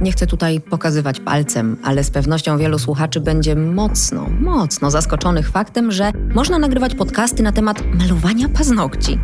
[0.00, 5.92] Nie chcę tutaj pokazywać palcem, ale z pewnością wielu słuchaczy będzie mocno, mocno zaskoczonych faktem,
[5.92, 9.18] że można nagrywać podcasty na temat malowania paznokci.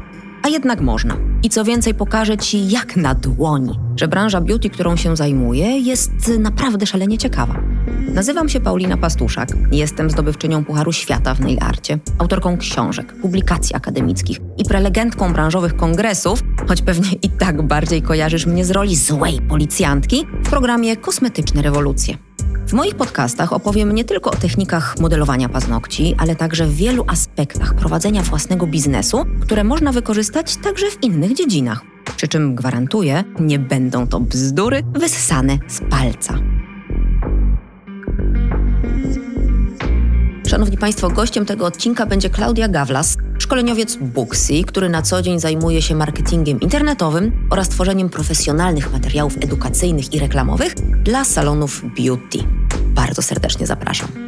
[0.52, 1.16] Jednak można.
[1.42, 6.10] I co więcej, pokażę Ci jak na dłoni, że branża beauty, którą się zajmuję, jest
[6.38, 7.60] naprawdę szalenie ciekawa.
[8.14, 9.48] Nazywam się Paulina Pastuszak.
[9.70, 16.42] Jestem zdobywczynią Pucharu Świata w nail arcie, autorką książek, publikacji akademickich i prelegentką branżowych kongresów,
[16.68, 22.31] choć pewnie i tak bardziej kojarzysz mnie z roli złej policjantki w programie Kosmetyczne Rewolucje.
[22.66, 27.74] W moich podcastach opowiem nie tylko o technikach modelowania paznokci, ale także w wielu aspektach
[27.74, 31.80] prowadzenia własnego biznesu, które można wykorzystać także w innych dziedzinach.
[32.16, 36.34] Przy czym gwarantuję, nie będą to bzdury wyssane z palca.
[40.52, 45.82] Szanowni Państwo, gościem tego odcinka będzie Klaudia Gawlas, szkoleniowiec Booksy, który na co dzień zajmuje
[45.82, 52.38] się marketingiem internetowym oraz tworzeniem profesjonalnych materiałów edukacyjnych i reklamowych dla salonów beauty.
[52.94, 54.21] Bardzo serdecznie zapraszam.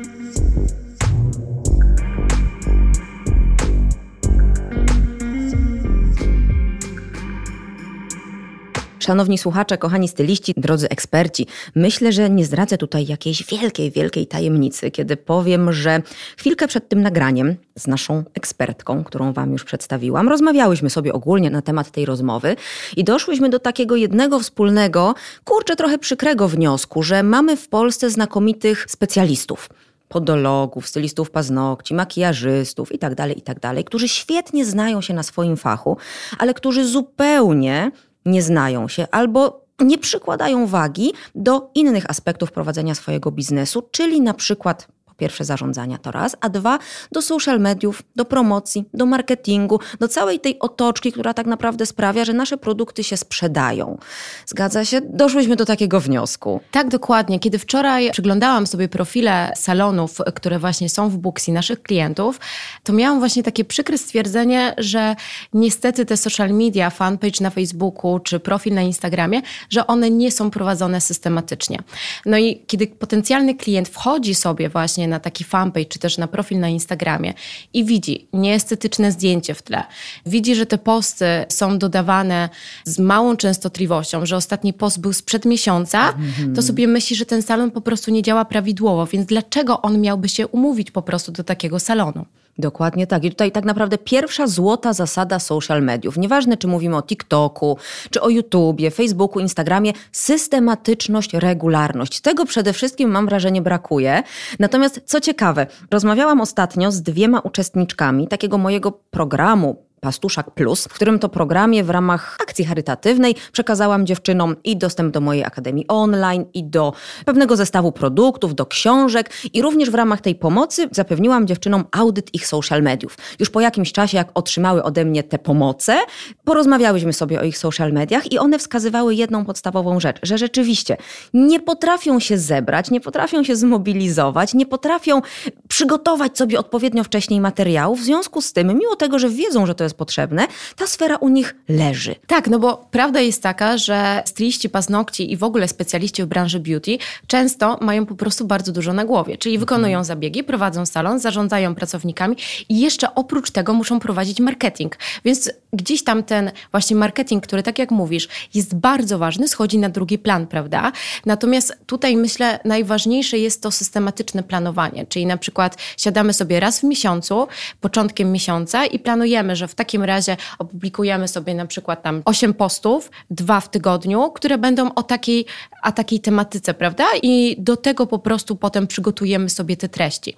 [9.05, 14.91] Szanowni słuchacze, kochani styliści, drodzy eksperci, myślę, że nie zdradzę tutaj jakiejś wielkiej, wielkiej tajemnicy,
[14.91, 16.03] kiedy powiem, że
[16.37, 21.63] chwilkę przed tym nagraniem z naszą ekspertką, którą Wam już przedstawiłam, rozmawiałyśmy sobie ogólnie na
[21.63, 22.57] temat tej rozmowy
[22.97, 28.87] i doszłyśmy do takiego jednego wspólnego, kurczę, trochę przykrego wniosku, że mamy w Polsce znakomitych
[28.89, 29.69] specjalistów
[30.09, 35.97] podologów, stylistów paznokci, makijażystów itd., tak itd., tak którzy świetnie znają się na swoim fachu,
[36.39, 37.91] ale którzy zupełnie
[38.27, 44.35] nie znają się albo nie przykładają wagi do innych aspektów prowadzenia swojego biznesu, czyli na
[44.35, 46.79] przykład pierwsze zarządzania to raz, a dwa
[47.13, 52.25] do social mediów, do promocji, do marketingu, do całej tej otoczki, która tak naprawdę sprawia,
[52.25, 53.99] że nasze produkty się sprzedają.
[54.47, 55.01] Zgadza się?
[55.01, 56.61] Doszłyśmy do takiego wniosku.
[56.71, 57.41] Tak, dokładnie.
[57.41, 62.41] Kiedy wczoraj przyglądałam sobie profile salonów, które właśnie są w Booksy, naszych klientów,
[62.83, 65.17] to miałam właśnie takie przykre stwierdzenie, że
[65.53, 70.51] niestety te social media, fanpage na Facebooku czy profil na Instagramie, że one nie są
[70.51, 71.79] prowadzone systematycznie.
[72.27, 76.29] No i kiedy potencjalny klient wchodzi sobie właśnie właśnie na taki fanpage, czy też na
[76.29, 77.35] profil na Instagramie
[77.73, 79.85] i widzi nieestetyczne zdjęcie w tle,
[80.27, 82.49] widzi, że te posty są dodawane
[82.85, 86.15] z małą częstotliwością, że ostatni post był sprzed miesiąca,
[86.55, 90.29] to sobie myśli, że ten salon po prostu nie działa prawidłowo, więc dlaczego on miałby
[90.29, 92.27] się umówić po prostu do takiego salonu?
[92.59, 93.25] Dokładnie tak.
[93.25, 96.17] I tutaj tak naprawdę pierwsza złota zasada social mediów.
[96.17, 97.79] Nieważne, czy mówimy o TikToku,
[98.11, 102.21] czy o YouTubie, Facebooku, Instagramie, systematyczność, regularność.
[102.21, 104.23] Tego przede wszystkim mam wrażenie brakuje.
[104.59, 111.19] Natomiast co ciekawe, rozmawiałam ostatnio z dwiema uczestniczkami takiego mojego programu Pastuszak Plus, w którym
[111.19, 116.65] to programie w ramach akcji charytatywnej przekazałam dziewczynom i dostęp do mojej akademii online, i
[116.65, 116.93] do
[117.25, 122.47] pewnego zestawu produktów, do książek, i również w ramach tej pomocy zapewniłam dziewczynom audyt ich
[122.47, 123.19] social mediów.
[123.39, 125.99] Już po jakimś czasie, jak otrzymały ode mnie te pomoce,
[126.45, 130.97] porozmawiałyśmy sobie o ich social mediach i one wskazywały jedną podstawową rzecz, że rzeczywiście
[131.35, 135.21] nie potrafią się zebrać, nie potrafią się zmobilizować, nie potrafią
[135.69, 138.01] przygotować sobie odpowiednio wcześniej materiałów.
[138.01, 140.47] W związku z tym, mimo tego, że wiedzą, że to jest jest potrzebne,
[140.77, 142.15] ta sfera u nich leży.
[142.27, 146.61] Tak, no bo prawda jest taka, że styliści paznokci i w ogóle specjaliści w branży
[146.61, 150.05] beauty często mają po prostu bardzo dużo na głowie, czyli wykonują mhm.
[150.05, 152.37] zabiegi, prowadzą salon, zarządzają pracownikami
[152.69, 154.97] i jeszcze oprócz tego muszą prowadzić marketing.
[155.25, 159.89] Więc gdzieś tam ten właśnie marketing, który tak jak mówisz, jest bardzo ważny, schodzi na
[159.89, 160.93] drugi plan, prawda?
[161.27, 166.83] Natomiast tutaj myślę najważniejsze jest to systematyczne planowanie, czyli na przykład siadamy sobie raz w
[166.83, 167.49] miesiącu,
[167.81, 173.11] początkiem miesiąca i planujemy, że w takim razie opublikujemy sobie na przykład tam 8 postów,
[173.31, 175.47] dwa w tygodniu, które będą o takiej,
[175.83, 177.05] a takiej tematyce, prawda?
[177.23, 180.37] I do tego po prostu potem przygotujemy sobie te treści.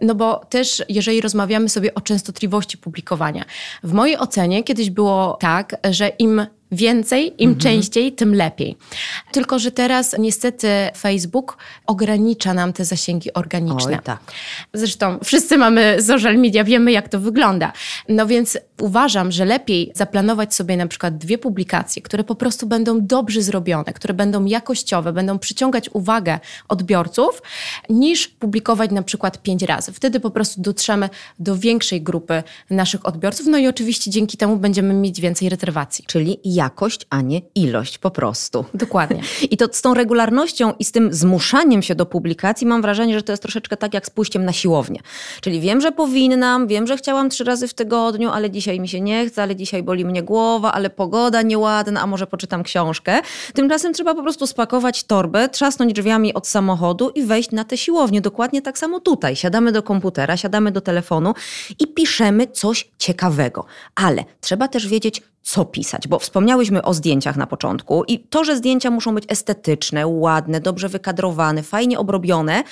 [0.00, 3.44] No bo też, jeżeli rozmawiamy sobie o częstotliwości publikowania,
[3.82, 7.60] w mojej ocenie kiedyś było tak, że im więcej, im mhm.
[7.60, 8.76] częściej, tym lepiej.
[9.32, 13.96] Tylko, że teraz niestety Facebook ogranicza nam te zasięgi organiczne.
[13.96, 14.20] Oj, tak.
[14.74, 17.72] Zresztą wszyscy mamy social media, wiemy jak to wygląda.
[18.08, 23.06] No więc uważam, że lepiej zaplanować sobie na przykład dwie publikacje, które po prostu będą
[23.06, 27.42] dobrze zrobione, które będą jakościowe, będą przyciągać uwagę odbiorców,
[27.88, 29.92] niż publikować na przykład pięć razy.
[29.92, 31.08] Wtedy po prostu dotrzemy
[31.38, 36.04] do większej grupy naszych odbiorców, no i oczywiście dzięki temu będziemy mieć więcej rezerwacji.
[36.06, 38.64] Czyli ja jakość, a nie ilość po prostu.
[38.74, 39.22] Dokładnie.
[39.52, 43.22] I to z tą regularnością i z tym zmuszaniem się do publikacji mam wrażenie, że
[43.22, 45.00] to jest troszeczkę tak jak z pójściem na siłownię.
[45.40, 49.00] Czyli wiem, że powinnam, wiem, że chciałam trzy razy w tygodniu, ale dzisiaj mi się
[49.00, 53.20] nie chce, ale dzisiaj boli mnie głowa, ale pogoda nieładna, a może poczytam książkę.
[53.54, 58.20] Tymczasem trzeba po prostu spakować torbę, trzasnąć drzwiami od samochodu i wejść na tę siłownię.
[58.20, 59.36] Dokładnie tak samo tutaj.
[59.36, 61.34] Siadamy do komputera, siadamy do telefonu
[61.78, 63.64] i piszemy coś ciekawego.
[63.94, 68.56] Ale trzeba też wiedzieć, co pisać, bo wspomniałyśmy o zdjęciach na początku i to, że
[68.56, 72.62] zdjęcia muszą być estetyczne, ładne, dobrze wykadrowane, fajnie obrobione,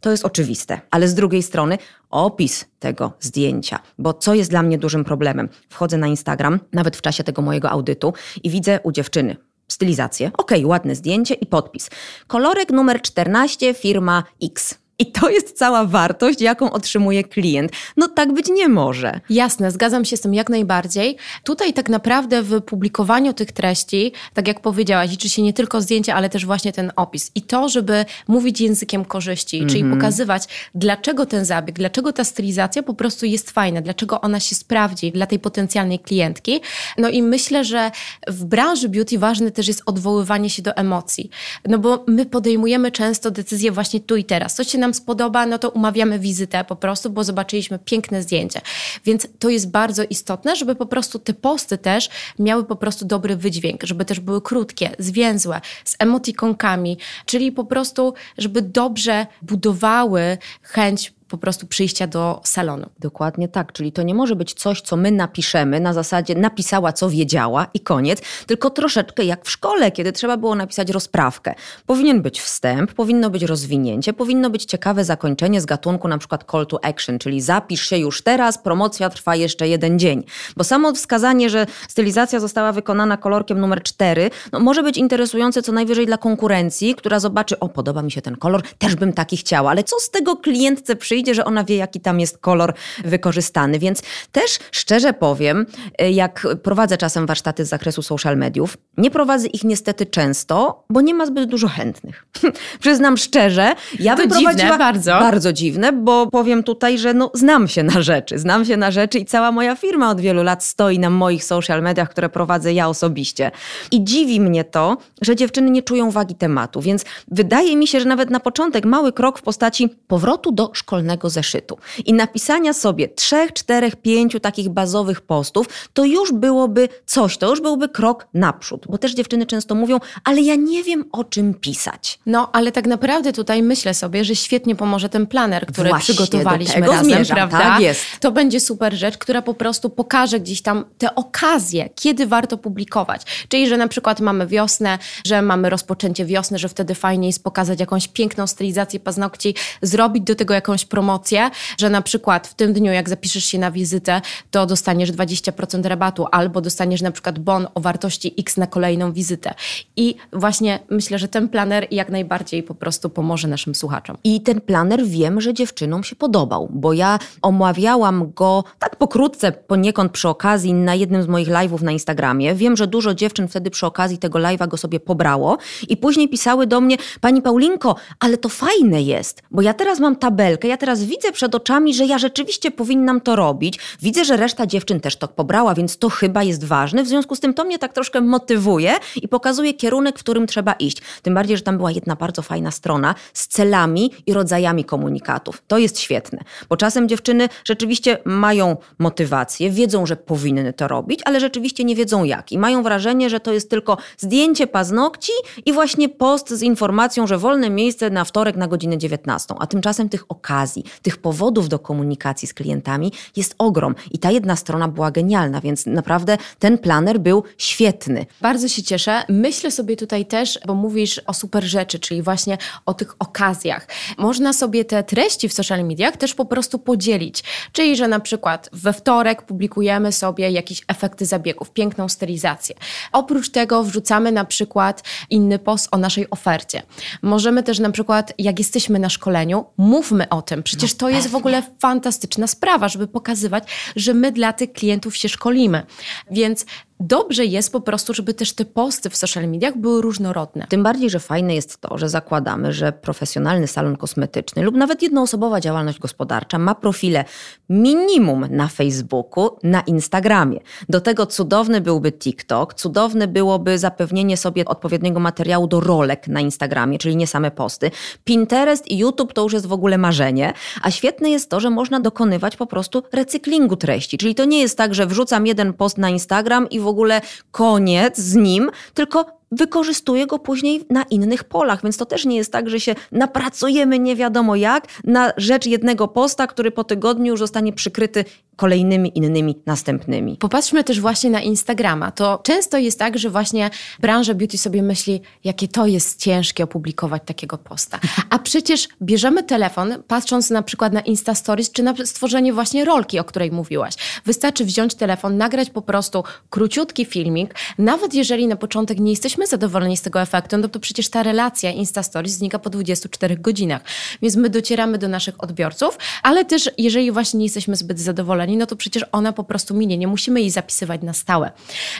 [0.00, 0.80] to jest oczywiste.
[0.90, 1.78] Ale z drugiej strony
[2.10, 5.48] opis tego zdjęcia, bo co jest dla mnie dużym problemem?
[5.68, 8.12] Wchodzę na Instagram, nawet w czasie tego mojego audytu
[8.42, 9.36] i widzę u dziewczyny
[9.68, 10.30] stylizację.
[10.38, 11.90] Okej, okay, ładne zdjęcie i podpis.
[12.26, 14.81] Kolorek numer 14, firma X.
[15.02, 17.72] I to jest cała wartość, jaką otrzymuje klient.
[17.96, 19.20] No tak być nie może.
[19.30, 21.16] Jasne, zgadzam się z tym jak najbardziej.
[21.44, 26.14] Tutaj tak naprawdę w publikowaniu tych treści, tak jak powiedziałaś, liczy się nie tylko zdjęcie,
[26.14, 27.30] ale też właśnie ten opis.
[27.34, 29.70] I to, żeby mówić językiem korzyści, mm -hmm.
[29.70, 30.00] czyli mhm.
[30.00, 30.42] pokazywać,
[30.74, 35.26] dlaczego ten zabieg, dlaczego ta stylizacja po prostu jest fajna, dlaczego ona się sprawdzi dla
[35.26, 36.60] tej potencjalnej klientki.
[36.98, 37.90] No i myślę, że
[38.26, 41.30] w branży beauty ważne też jest odwoływanie się do emocji.
[41.68, 44.54] No bo my podejmujemy często decyzje właśnie tu i teraz.
[44.54, 48.60] Co się nam spodoba, no to umawiamy wizytę po prostu, bo zobaczyliśmy piękne zdjęcie.
[49.04, 53.36] Więc to jest bardzo istotne, żeby po prostu te posty też miały po prostu dobry
[53.36, 61.12] wydźwięk, żeby też były krótkie, zwięzłe, z emotikonkami, czyli po prostu, żeby dobrze budowały chęć
[61.32, 62.86] po prostu przyjścia do salonu.
[62.98, 67.10] Dokładnie tak, czyli to nie może być coś, co my napiszemy na zasadzie napisała, co
[67.10, 71.54] wiedziała i koniec, tylko troszeczkę jak w szkole, kiedy trzeba było napisać rozprawkę.
[71.86, 76.66] Powinien być wstęp, powinno być rozwinięcie, powinno być ciekawe zakończenie z gatunku na przykład call
[76.66, 80.24] to action, czyli zapisz się już teraz, promocja trwa jeszcze jeden dzień.
[80.56, 85.72] Bo samo wskazanie, że stylizacja została wykonana kolorkiem numer 4, no może być interesujące co
[85.72, 89.70] najwyżej dla konkurencji, która zobaczy, o podoba mi się ten kolor, też bym taki chciała,
[89.70, 92.74] ale co z tego klientce przyjdzie, że ona wie, jaki tam jest kolor
[93.04, 93.78] wykorzystany.
[93.78, 94.02] Więc
[94.32, 95.66] też szczerze powiem,
[96.02, 101.00] y, jak prowadzę czasem warsztaty z zakresu social mediów, nie prowadzę ich niestety często, bo
[101.00, 102.26] nie ma zbyt dużo chętnych.
[102.80, 105.10] Przyznam szczerze, ja to dziwne, bardzo.
[105.10, 108.38] Bardzo dziwne, bo powiem tutaj, że no, znam się na rzeczy.
[108.38, 111.82] Znam się na rzeczy i cała moja firma od wielu lat stoi na moich social
[111.82, 113.50] mediach, które prowadzę ja osobiście.
[113.90, 118.06] I dziwi mnie to, że dziewczyny nie czują wagi tematu, więc wydaje mi się, że
[118.06, 123.52] nawet na początek mały krok w postaci powrotu do szkolnego zeszytu i napisania sobie trzech,
[123.52, 128.86] czterech, pięciu takich bazowych postów, to już byłoby coś, to już byłby krok naprzód.
[128.90, 132.18] Bo też dziewczyny często mówią, ale ja nie wiem o czym pisać.
[132.26, 136.86] No, ale tak naprawdę tutaj myślę sobie, że świetnie pomoże ten planer, który Właśnie przygotowaliśmy
[136.86, 137.58] razem, zmierzam, prawda?
[137.58, 138.04] Tak jest.
[138.20, 143.22] To będzie super rzecz, która po prostu pokaże gdzieś tam te okazje, kiedy warto publikować.
[143.48, 147.80] Czyli, że na przykład mamy wiosnę, że mamy rozpoczęcie wiosny, że wtedy fajnie jest pokazać
[147.80, 152.92] jakąś piękną stylizację paznokci, zrobić do tego jakąś promocję, że na przykład w tym dniu,
[152.92, 157.80] jak zapiszesz się na wizytę, to dostaniesz 20% rabatu albo dostaniesz na przykład bon o
[157.80, 159.54] wartości X na kolejną wizytę.
[159.96, 164.16] I właśnie myślę, że ten planer jak najbardziej po prostu pomoże naszym słuchaczom.
[164.24, 170.12] I ten planer wiem, że dziewczynom się podobał, bo ja omawiałam go tak pokrótce, poniekąd
[170.12, 172.54] przy okazji na jednym z moich live'ów na Instagramie.
[172.54, 175.58] Wiem, że dużo dziewczyn wtedy przy okazji tego live'a go sobie pobrało
[175.88, 180.16] i później pisały do mnie, pani Paulinko, ale to fajne jest, bo ja teraz mam
[180.16, 183.78] tabelkę, ja teraz widzę przed oczami, że ja rzeczywiście powinnam to robić.
[184.02, 187.02] Widzę, że reszta dziewczyn też to pobrała, więc to chyba jest ważne.
[187.02, 190.72] W związku z tym to mnie tak troszkę motywuje i pokazuje kierunek, w którym trzeba
[190.72, 191.02] iść.
[191.22, 195.62] Tym bardziej, że tam była jedna bardzo fajna strona z celami i rodzajami komunikatów.
[195.66, 201.40] To jest świetne, bo czasem dziewczyny rzeczywiście mają motywację, wiedzą, że powinny to robić, ale
[201.40, 202.52] rzeczywiście nie wiedzą jak.
[202.52, 205.32] I mają wrażenie, że to jest tylko zdjęcie paznokci
[205.66, 209.54] i właśnie post z informacją, że wolne miejsce na wtorek na godzinę 19.
[209.58, 210.71] A tymczasem tych okazji,
[211.02, 213.94] tych powodów do komunikacji z klientami jest ogrom.
[214.10, 218.26] I ta jedna strona była genialna, więc naprawdę ten planer był świetny.
[218.40, 219.22] Bardzo się cieszę.
[219.28, 223.88] Myślę sobie tutaj też, bo mówisz o super rzeczy, czyli właśnie o tych okazjach.
[224.18, 227.44] Można sobie te treści w social mediach też po prostu podzielić.
[227.72, 232.74] Czyli, że na przykład we wtorek publikujemy sobie jakieś efekty zabiegów, piękną stylizację.
[233.12, 236.82] Oprócz tego wrzucamy na przykład inny post o naszej ofercie.
[237.22, 241.28] Możemy też na przykład, jak jesteśmy na szkoleniu, mówmy o tym, Przecież no to jest
[241.28, 243.64] w ogóle fantastyczna sprawa, żeby pokazywać,
[243.96, 245.86] że my dla tych klientów się szkolimy.
[246.30, 246.66] Więc
[247.02, 250.66] dobrze jest po prostu, żeby też te posty w social mediach były różnorodne.
[250.68, 255.60] Tym bardziej, że fajne jest to, że zakładamy, że profesjonalny salon kosmetyczny lub nawet jednoosobowa
[255.60, 257.24] działalność gospodarcza ma profile
[257.68, 260.60] minimum na Facebooku, na Instagramie.
[260.88, 266.98] Do tego cudowny byłby TikTok, cudowne byłoby zapewnienie sobie odpowiedniego materiału do rolek na Instagramie,
[266.98, 267.90] czyli nie same posty.
[268.24, 272.00] Pinterest i YouTube to już jest w ogóle marzenie, a świetne jest to, że można
[272.00, 276.10] dokonywać po prostu recyklingu treści, czyli to nie jest tak, że wrzucam jeden post na
[276.10, 277.20] Instagram i w ogóle
[277.50, 281.82] koniec z nim, tylko wykorzystuje go później na innych polach.
[281.82, 286.08] Więc to też nie jest tak, że się napracujemy nie wiadomo jak na rzecz jednego
[286.08, 288.24] posta, który po tygodniu już zostanie przykryty
[288.56, 290.36] kolejnymi innymi następnymi.
[290.36, 292.10] Popatrzmy też właśnie na Instagrama.
[292.10, 297.22] To często jest tak, że właśnie branża beauty sobie myśli, jakie to jest ciężkie opublikować
[297.26, 297.98] takiego posta.
[298.30, 303.18] A przecież bierzemy telefon, patrząc na przykład na Insta Stories, czy na stworzenie właśnie rolki,
[303.18, 303.94] o której mówiłaś.
[304.24, 309.96] Wystarczy wziąć telefon, nagrać po prostu króciutki filmik, nawet jeżeli na początek nie jesteśmy zadowoleni
[309.96, 313.82] z tego efektu, no to przecież ta relacja Insta Stories znika po 24 godzinach.
[314.22, 318.66] Więc my docieramy do naszych odbiorców, ale też jeżeli właśnie nie jesteśmy zbyt zadowoleni, no
[318.66, 319.98] to przecież ona po prostu minie.
[319.98, 321.50] Nie musimy jej zapisywać na stałe.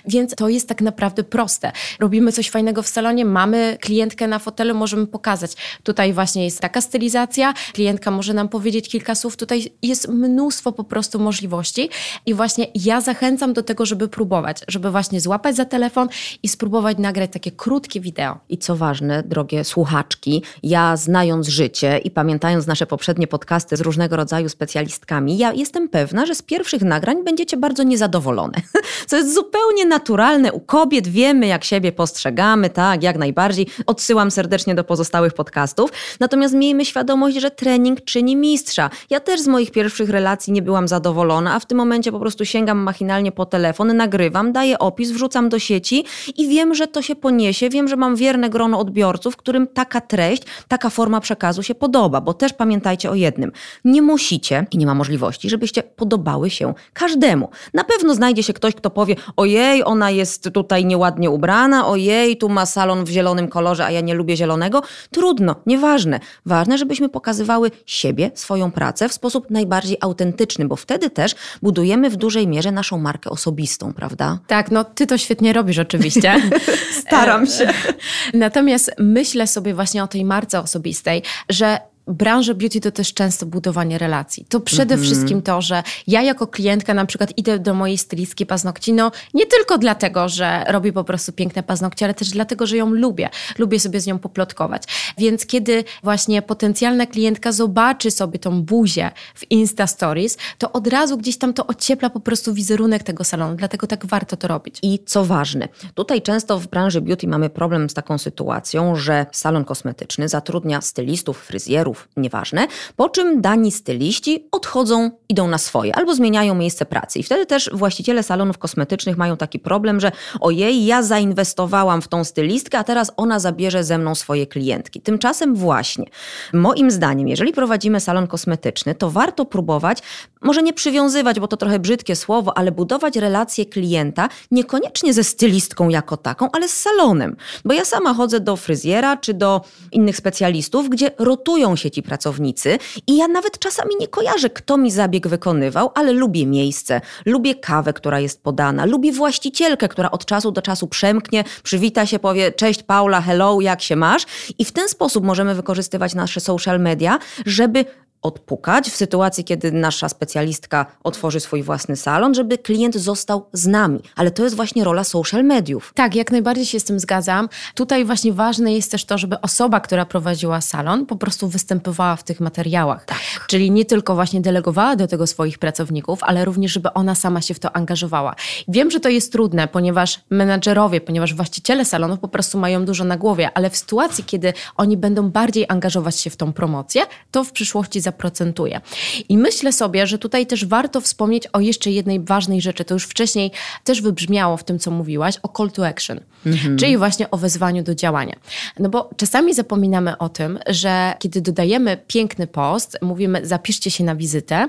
[0.09, 1.73] Więc to jest tak naprawdę proste.
[2.01, 5.53] Robimy coś fajnego w salonie, mamy klientkę na fotelu, możemy pokazać.
[5.83, 9.37] Tutaj właśnie jest taka stylizacja, klientka może nam powiedzieć kilka słów.
[9.37, 11.91] Tutaj jest mnóstwo po prostu możliwości
[12.27, 16.09] i właśnie ja zachęcam do tego, żeby próbować, żeby właśnie złapać za telefon
[16.43, 18.39] i spróbować nagrać takie krótkie wideo.
[18.49, 24.17] I co ważne, drogie słuchaczki, ja znając życie i pamiętając nasze poprzednie podcasty z różnego
[24.17, 28.59] rodzaju specjalistkami, ja jestem pewna, że z pierwszych nagrań będziecie bardzo niezadowolone.
[29.09, 30.53] Co jest zupełnie naturalne.
[30.53, 33.67] U kobiet wiemy, jak siebie postrzegamy, tak, jak najbardziej.
[33.87, 35.91] Odsyłam serdecznie do pozostałych podcastów.
[36.21, 38.91] Natomiast miejmy świadomość, że trening czyni mistrza.
[39.11, 42.45] Ja też z moich pierwszych relacji nie byłam zadowolona, a w tym momencie po prostu
[42.45, 46.05] sięgam machinalnie po telefon, nagrywam, daję opis, wrzucam do sieci
[46.37, 47.69] i wiem, że to się poniesie.
[47.69, 52.35] Wiem, że mam wierne grono odbiorców, którym taka treść, taka forma przekazu się podoba, bo
[52.35, 53.53] też pamiętajcie o jednym.
[53.85, 57.49] Nie musicie i nie ma możliwości, żebyście podobały się każdemu.
[57.75, 62.49] Na pewno znajdzie się ktoś, kto powie: Ojej, ona jest tutaj nieładnie ubrana, ojej, tu
[62.49, 64.83] ma salon w zielonym kolorze, a ja nie lubię zielonego.
[65.11, 66.21] Trudno, nieważne.
[66.47, 72.17] Ważne, żebyśmy pokazywały siebie, swoją pracę w sposób najbardziej autentyczny, bo wtedy też budujemy w
[72.17, 74.39] dużej mierze naszą markę osobistą, prawda?
[74.47, 76.35] Tak, no ty to świetnie robisz oczywiście.
[77.07, 77.69] Staram się.
[78.35, 83.99] Natomiast myślę sobie właśnie o tej marce osobistej, że branża beauty to też często budowanie
[83.99, 84.47] relacji.
[84.49, 85.07] To przede mm -hmm.
[85.07, 89.47] wszystkim to, że ja jako klientka na przykład idę do mojej stylistki paznokci, no nie
[89.47, 93.31] tylko dlatego, że robi po prostu piękne paznokcie, ale też dlatego, że ją lubię.
[93.59, 94.83] Lubię sobie z nią poplotkować.
[95.19, 101.19] Więc kiedy właśnie potencjalna klientka zobaczy sobie tą buzię w Insta Stories, to od razu
[101.19, 103.57] gdzieś tam to ociepla po prostu wizerunek tego salonu.
[103.57, 104.79] Dlatego tak warto to robić.
[104.83, 109.65] I co ważne, tutaj często w branży beauty mamy problem z taką sytuacją, że salon
[109.65, 116.55] kosmetyczny zatrudnia stylistów, fryzjerów, nieważne, po czym dani styliści odchodzą, idą na swoje albo zmieniają
[116.55, 117.19] miejsce pracy.
[117.19, 122.25] I wtedy też właściciele salonów kosmetycznych mają taki problem, że ojej, ja zainwestowałam w tą
[122.25, 125.01] stylistkę, a teraz ona zabierze ze mną swoje klientki.
[125.01, 126.05] Tymczasem właśnie,
[126.53, 129.99] moim zdaniem, jeżeli prowadzimy salon kosmetyczny, to warto próbować,
[130.43, 135.89] może nie przywiązywać, bo to trochę brzydkie słowo, ale budować relacje klienta niekoniecznie ze stylistką
[135.89, 137.37] jako taką, ale z salonem.
[137.65, 139.61] Bo ja sama chodzę do fryzjera czy do
[139.93, 144.91] innych specjalistów, gdzie rotują się ci pracownicy i ja nawet czasami nie kojarzę, kto mi
[144.91, 150.53] zabieg wykonywał, ale lubię miejsce, lubię kawę, która jest podana, lubię właścicielkę, która od czasu
[150.53, 154.23] do czasu przemknie, przywita się, powie cześć Paula, hello, jak się masz?
[154.59, 157.85] I w ten sposób możemy wykorzystywać nasze social media, żeby
[158.23, 164.01] odpukać w sytuacji, kiedy nasza specjalistka otworzy swój własny salon, żeby klient został z nami.
[164.17, 165.93] Ale to jest właśnie rola social mediów.
[165.95, 167.49] Tak, jak najbardziej się z tym zgadzam.
[167.75, 172.25] Tutaj właśnie ważne jest też to, żeby osoba, która prowadziła salon, po prostu występowała w
[172.25, 173.05] tych materiałach.
[173.05, 173.19] Tak.
[173.47, 177.55] Czyli nie tylko właśnie delegowała do tego swoich pracowników, ale również, żeby ona sama się
[177.55, 178.35] w to angażowała.
[178.69, 183.17] Wiem, że to jest trudne, ponieważ menadżerowie, ponieważ właściciele salonów po prostu mają dużo na
[183.17, 187.53] głowie, ale w sytuacji, kiedy oni będą bardziej angażować się w tą promocję, to w
[187.53, 188.81] przyszłości za zaprocentuje.
[189.29, 192.85] I myślę sobie, że tutaj też warto wspomnieć o jeszcze jednej ważnej rzeczy.
[192.85, 193.51] To już wcześniej
[193.85, 196.77] też wybrzmiało w tym, co mówiłaś, o call to action, mhm.
[196.77, 198.37] czyli właśnie o wezwaniu do działania.
[198.79, 204.15] No bo czasami zapominamy o tym, że kiedy dodajemy piękny post, mówimy zapiszcie się na
[204.15, 204.69] wizytę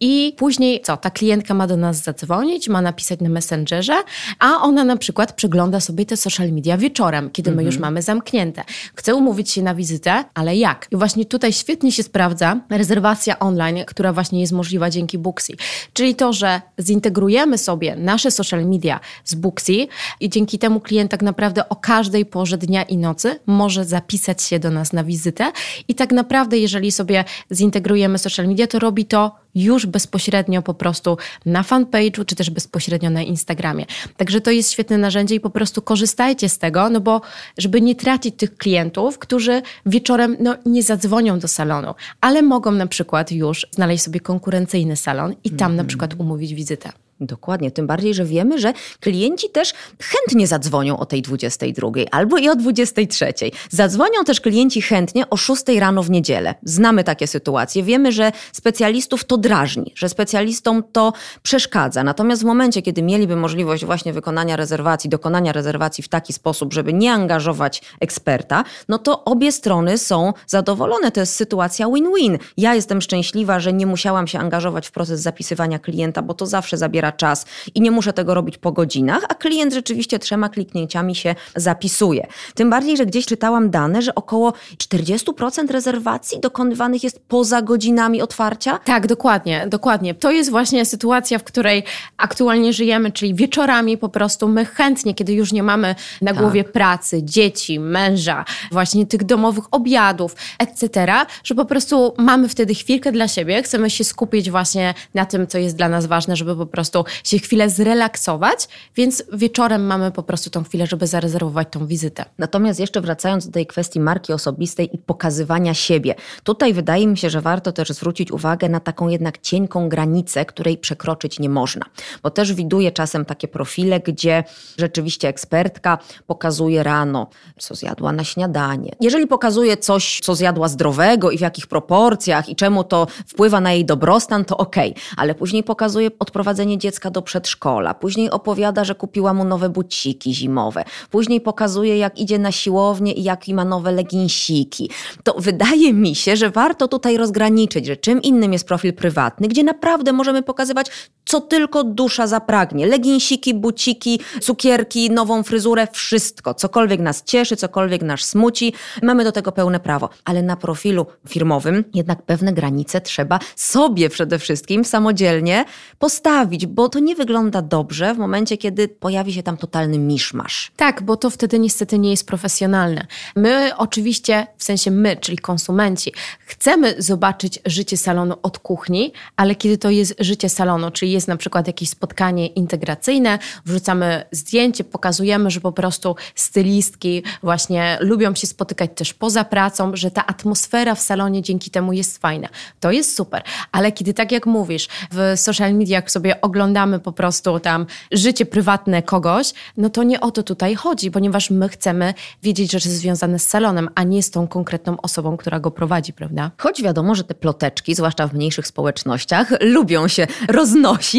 [0.00, 4.02] i później co, ta klientka ma do nas zadzwonić, ma napisać na Messengerze,
[4.38, 7.92] a ona na przykład przegląda sobie te social media wieczorem, kiedy my już mhm.
[7.92, 8.64] mamy zamknięte.
[8.94, 10.86] Chce umówić się na wizytę, ale jak?
[10.90, 15.52] I właśnie tutaj świetnie się sprawdza rezerwacja online, która właśnie jest możliwa dzięki Booksy.
[15.92, 19.86] Czyli to, że zintegrujemy sobie nasze social media z Booksy
[20.20, 24.58] i dzięki temu klient tak naprawdę o każdej porze dnia i nocy może zapisać się
[24.58, 25.52] do nas na wizytę
[25.88, 31.16] i tak naprawdę jeżeli sobie zintegrujemy social media, to robi to już bezpośrednio po prostu
[31.46, 33.86] na fanpage'u, czy też bezpośrednio na Instagramie.
[34.16, 37.20] Także to jest świetne narzędzie i po prostu korzystajcie z tego, no bo
[37.58, 42.86] żeby nie tracić tych klientów, którzy wieczorem no, nie zadzwonią do salonu, ale mogą na
[42.86, 45.76] przykład już znaleźć sobie konkurencyjny salon i tam mm.
[45.76, 46.92] na przykład umówić wizytę.
[47.20, 52.48] Dokładnie, tym bardziej, że wiemy, że klienci też chętnie zadzwonią o tej 22 albo i
[52.48, 53.32] o 23.
[53.70, 56.54] Zadzwonią też klienci chętnie o 6 rano w niedzielę.
[56.64, 57.82] Znamy takie sytuacje.
[57.82, 61.12] Wiemy, że specjalistów to drażni, że specjalistom to
[61.42, 62.04] przeszkadza.
[62.04, 66.92] Natomiast w momencie, kiedy mieliby możliwość właśnie wykonania rezerwacji, dokonania rezerwacji w taki sposób, żeby
[66.92, 71.10] nie angażować eksperta, no to obie strony są zadowolone.
[71.10, 72.38] To jest sytuacja win-win.
[72.56, 76.76] Ja jestem szczęśliwa, że nie musiałam się angażować w proces zapisywania klienta, bo to zawsze
[76.76, 81.34] zabiera czas i nie muszę tego robić po godzinach, a klient rzeczywiście trzema kliknięciami się
[81.56, 82.26] zapisuje.
[82.54, 88.78] Tym bardziej, że gdzieś czytałam dane, że około 40% rezerwacji dokonywanych jest poza godzinami otwarcia.
[88.78, 90.14] Tak, dokładnie, dokładnie.
[90.14, 91.84] To jest właśnie sytuacja, w której
[92.16, 96.40] aktualnie żyjemy, czyli wieczorami po prostu my chętnie, kiedy już nie mamy na tak.
[96.40, 101.06] głowie pracy, dzieci, męża, właśnie tych domowych obiadów, etc.,
[101.44, 105.58] że po prostu mamy wtedy chwilkę dla siebie, chcemy się skupić właśnie na tym, co
[105.58, 110.50] jest dla nas ważne, żeby po prostu się chwilę zrelaksować, więc wieczorem mamy po prostu
[110.50, 112.24] tą chwilę, żeby zarezerwować tą wizytę.
[112.38, 116.14] Natomiast jeszcze wracając do tej kwestii marki osobistej i pokazywania siebie,
[116.44, 120.78] tutaj wydaje mi się, że warto też zwrócić uwagę na taką jednak cienką granicę, której
[120.78, 121.86] przekroczyć nie można.
[122.22, 124.44] Bo też widuję czasem takie profile, gdzie
[124.78, 127.28] rzeczywiście ekspertka pokazuje rano,
[127.58, 128.92] co zjadła na śniadanie.
[129.00, 133.72] Jeżeli pokazuje coś, co zjadła zdrowego i w jakich proporcjach i czemu to wpływa na
[133.72, 135.02] jej dobrostan, to okej, okay.
[135.16, 140.84] ale później pokazuje odprowadzenie dziecka do przedszkola, później opowiada, że kupiła mu nowe buciki zimowe,
[141.10, 144.90] później pokazuje, jak idzie na siłownię i jaki ma nowe leginsiki.
[145.24, 149.64] To wydaje mi się, że warto tutaj rozgraniczyć, że czym innym jest profil prywatny, gdzie
[149.64, 150.90] naprawdę możemy pokazywać,
[151.30, 152.86] co tylko dusza zapragnie.
[152.86, 156.54] Leginsiki, buciki, cukierki, nową fryzurę, wszystko.
[156.54, 158.72] Cokolwiek nas cieszy, cokolwiek nas smuci,
[159.02, 160.08] mamy do tego pełne prawo.
[160.24, 165.64] Ale na profilu firmowym jednak pewne granice trzeba sobie przede wszystkim samodzielnie
[165.98, 170.72] postawić, bo to nie wygląda dobrze w momencie, kiedy pojawi się tam totalny miszmasz.
[170.76, 173.06] Tak, bo to wtedy niestety nie jest profesjonalne.
[173.36, 176.12] My oczywiście, w sensie my, czyli konsumenci,
[176.46, 181.36] chcemy zobaczyć życie salonu od kuchni, ale kiedy to jest życie salonu, czyli jest na
[181.36, 188.90] przykład jakieś spotkanie integracyjne, wrzucamy zdjęcie, pokazujemy, że po prostu stylistki właśnie lubią się spotykać
[188.94, 192.48] też poza pracą, że ta atmosfera w salonie dzięki temu jest fajna.
[192.80, 197.60] To jest super, ale kiedy tak jak mówisz, w social mediach sobie oglądamy po prostu
[197.60, 202.72] tam życie prywatne kogoś, no to nie o to tutaj chodzi, ponieważ my chcemy wiedzieć
[202.72, 206.50] rzeczy związane z salonem, a nie z tą konkretną osobą, która go prowadzi, prawda?
[206.58, 211.09] Choć wiadomo, że te ploteczki, zwłaszcza w mniejszych społecznościach, lubią się roznosić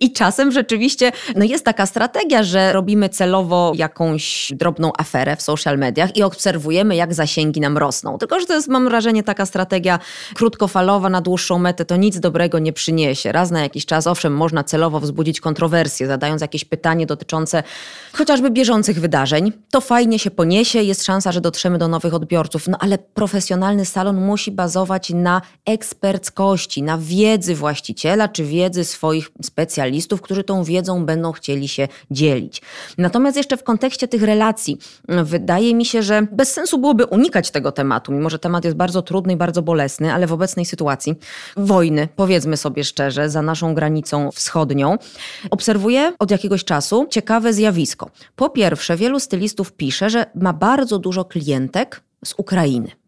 [0.00, 5.78] i czasem rzeczywiście no jest taka strategia, że robimy celowo jakąś drobną aferę w social
[5.78, 8.18] mediach i obserwujemy, jak zasięgi nam rosną.
[8.18, 9.98] Tylko, że to jest, mam wrażenie, taka strategia
[10.34, 13.32] krótkofalowa na dłuższą metę, to nic dobrego nie przyniesie.
[13.32, 17.62] Raz na jakiś czas, owszem, można celowo wzbudzić kontrowersję, zadając jakieś pytanie dotyczące
[18.12, 19.52] chociażby bieżących wydarzeń.
[19.70, 24.20] To fajnie się poniesie, jest szansa, że dotrzemy do nowych odbiorców, no ale profesjonalny salon
[24.20, 31.32] musi bazować na eksperckości, na wiedzy właściciela czy wiedzy swoich specjalistów, którzy tą wiedzą będą
[31.32, 32.62] chcieli się dzielić.
[32.98, 37.72] Natomiast jeszcze w kontekście tych relacji, wydaje mi się, że bez sensu byłoby unikać tego
[37.72, 41.14] tematu, mimo że temat jest bardzo trudny i bardzo bolesny, ale w obecnej sytuacji
[41.56, 44.98] wojny, powiedzmy sobie szczerze, za naszą granicą wschodnią,
[45.50, 48.10] obserwuję od jakiegoś czasu ciekawe zjawisko.
[48.36, 53.05] Po pierwsze, wielu stylistów pisze, że ma bardzo dużo klientek z Ukrainy.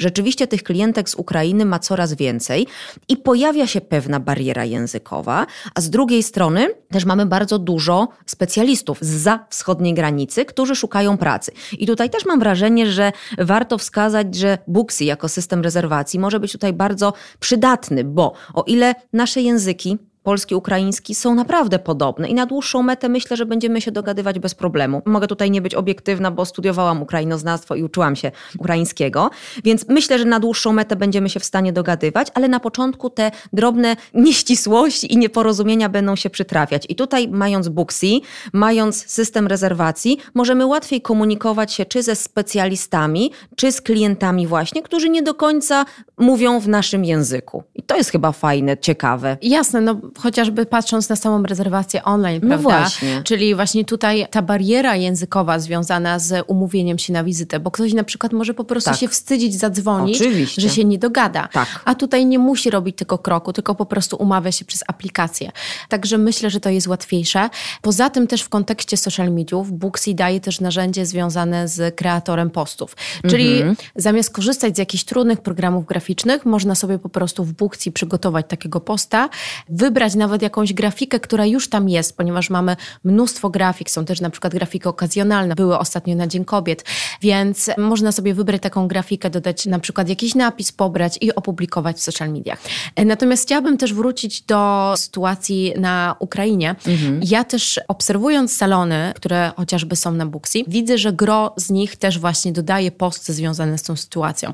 [0.00, 2.66] Rzeczywiście tych klientek z Ukrainy ma coraz więcej
[3.08, 8.98] i pojawia się pewna bariera językowa, a z drugiej strony też mamy bardzo dużo specjalistów
[9.00, 11.52] za wschodniej granicy, którzy szukają pracy.
[11.78, 16.52] I tutaj też mam wrażenie, że warto wskazać, że Booksy jako system rezerwacji może być
[16.52, 22.46] tutaj bardzo przydatny, bo o ile nasze języki polski, ukraiński są naprawdę podobne i na
[22.46, 25.02] dłuższą metę myślę, że będziemy się dogadywać bez problemu.
[25.04, 29.30] Mogę tutaj nie być obiektywna, bo studiowałam ukrainoznawstwo i uczyłam się ukraińskiego,
[29.64, 33.30] więc myślę, że na dłuższą metę będziemy się w stanie dogadywać, ale na początku te
[33.52, 36.86] drobne nieścisłości i nieporozumienia będą się przytrafiać.
[36.88, 38.20] I tutaj mając Booksy,
[38.52, 45.08] mając system rezerwacji, możemy łatwiej komunikować się czy ze specjalistami, czy z klientami właśnie, którzy
[45.08, 45.84] nie do końca
[46.18, 47.62] mówią w naszym języku.
[47.74, 49.36] I to jest chyba fajne, ciekawe.
[49.42, 52.68] Jasne, no chociażby patrząc na samą rezerwację online, No prawda?
[52.80, 53.22] właśnie.
[53.24, 58.04] Czyli właśnie tutaj ta bariera językowa związana z umówieniem się na wizytę, bo ktoś na
[58.04, 58.98] przykład może po prostu Tak.
[59.00, 60.62] się wstydzić zadzwonić, Oczywiście.
[60.62, 61.48] że się nie dogada.
[61.52, 61.68] Tak.
[61.84, 65.50] A tutaj nie musi robić tego kroku, tylko po prostu umawia się przez aplikację.
[65.88, 67.50] Także myślę, że to jest łatwiejsze.
[67.82, 72.96] Poza tym też w kontekście social mediów Booksy daje też narzędzie związane z kreatorem postów.
[73.30, 73.76] Czyli Mhm.
[73.96, 78.80] zamiast korzystać z jakichś trudnych programów graficznych, można sobie po prostu w Booksy przygotować takiego
[78.80, 79.28] posta,
[79.68, 84.30] wybrać nawet jakąś grafikę, która już tam jest, ponieważ mamy mnóstwo grafik, są też na
[84.30, 86.84] przykład grafiki okazjonalne, były ostatnio na Dzień Kobiet,
[87.22, 92.00] więc można sobie wybrać taką grafikę, dodać na przykład jakiś napis, pobrać i opublikować w
[92.00, 92.58] social mediach.
[93.06, 96.74] Natomiast chciałabym też wrócić do sytuacji na Ukrainie.
[97.22, 102.18] Ja też obserwując salony, które chociażby są na Booksy, widzę, że gro z nich też
[102.18, 104.52] właśnie dodaje posty związane z tą sytuacją.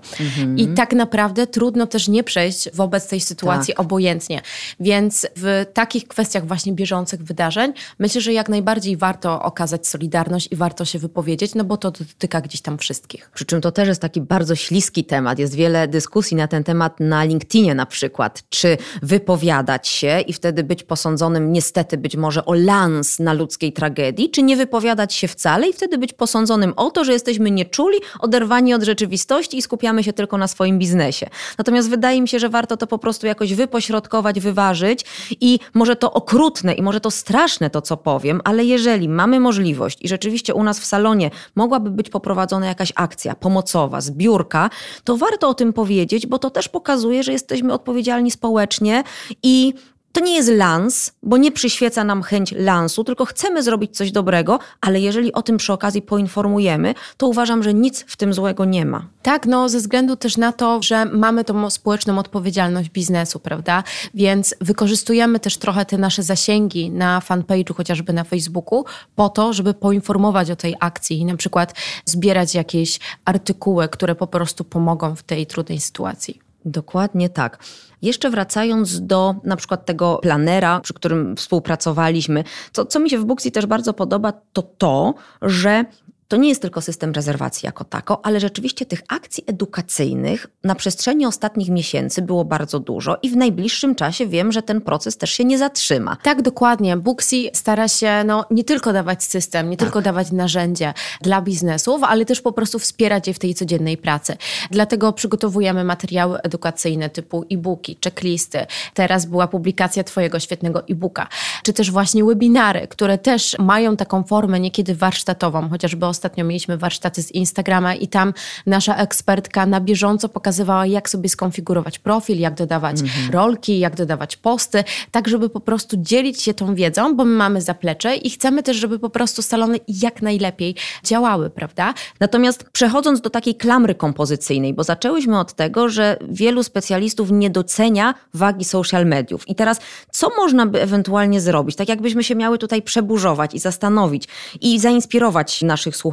[0.56, 3.80] I tak naprawdę trudno też nie przejść wobec tej sytuacji Tak.
[3.80, 4.42] obojętnie.
[4.80, 10.56] Więc w takich kwestiach właśnie bieżących wydarzeń myślę, że jak najbardziej warto okazać solidarność i
[10.56, 13.30] warto się wypowiedzieć, no bo to dotyka gdzieś tam wszystkich.
[13.34, 15.38] Przy czym to też jest taki bardzo śliski temat.
[15.38, 18.42] Jest wiele dyskusji na ten temat na LinkedInie na przykład.
[18.48, 24.30] Czy wypowiadać się i wtedy być posądzonym niestety być może o lans na ludzkiej tragedii,
[24.30, 28.74] czy nie wypowiadać się wcale i wtedy być posądzonym o to, że jesteśmy nieczuli, oderwani
[28.74, 31.26] od rzeczywistości i skupiamy się tylko na swoim biznesie.
[31.58, 35.04] Natomiast wydaje mi się, że warto to po prostu jakoś wypośrodkować, wyważyć
[35.40, 39.98] i może to okrutne i może to straszne to, co powiem, ale jeżeli mamy możliwość
[40.02, 44.70] i rzeczywiście u nas w salonie mogłaby być poprowadzona jakaś akcja pomocowa, zbiórka,
[45.04, 49.04] to warto o tym powiedzieć, bo to też pokazuje, że jesteśmy odpowiedzialni społecznie
[49.42, 49.74] i
[50.16, 54.58] to nie jest lans, bo nie przyświeca nam chęć lansu, tylko chcemy zrobić coś dobrego,
[54.80, 58.86] ale jeżeli o tym przy okazji poinformujemy, to uważam, że nic w tym złego nie
[58.86, 59.06] ma.
[59.22, 63.84] Tak, no ze względu też na to, że mamy tą społeczną odpowiedzialność biznesu, prawda?
[64.14, 68.84] Więc wykorzystujemy też trochę te nasze zasięgi na fanpage'u, chociażby na Facebooku,
[69.16, 71.74] po to, żeby poinformować o tej akcji i na przykład
[72.04, 76.45] zbierać jakieś artykuły, które po prostu pomogą w tej trudnej sytuacji.
[76.66, 77.58] Dokładnie tak.
[78.02, 83.24] Jeszcze wracając do na przykład tego planera, przy którym współpracowaliśmy, to co mi się w
[83.24, 85.84] Booksy też bardzo podoba, to to, że
[86.28, 91.26] to nie jest tylko system rezerwacji jako tako, ale rzeczywiście tych akcji edukacyjnych na przestrzeni
[91.26, 95.44] ostatnich miesięcy było bardzo dużo i w najbliższym czasie wiem, że ten proces też się
[95.44, 96.16] nie zatrzyma.
[96.22, 96.96] Tak, dokładnie.
[96.96, 102.24] Booksy stara się no, nie tylko dawać system, nie tylko dawać narzędzie dla biznesów, ale
[102.24, 104.36] też po prostu wspierać je w tej codziennej pracy.
[104.70, 108.66] Dlatego przygotowujemy materiały edukacyjne typu e-booki, checklisty.
[108.94, 111.28] Teraz była publikacja Twojego świetnego e-booka,
[111.62, 117.22] czy też właśnie webinary, które też mają taką formę niekiedy warsztatową, chociażby ostatnio mieliśmy warsztaty
[117.22, 118.34] z Instagrama i tam
[118.66, 122.96] nasza ekspertka na bieżąco pokazywała, jak sobie skonfigurować profil, jak dodawać
[123.30, 127.62] rolki, jak dodawać posty, tak żeby po prostu dzielić się tą wiedzą, bo my mamy
[127.62, 130.74] zaplecze i chcemy też, żeby po prostu salony jak najlepiej
[131.04, 131.94] działały, prawda?
[132.20, 138.14] Natomiast przechodząc do takiej klamry kompozycyjnej, bo zaczęłyśmy od tego, że wielu specjalistów nie docenia
[138.34, 139.48] wagi social mediów.
[139.48, 141.76] I teraz, co można by ewentualnie zrobić?
[141.76, 144.28] Tak jakbyśmy się miały tutaj przeburzować i zastanowić
[144.60, 146.05] i zainspirować naszych słuchaczy.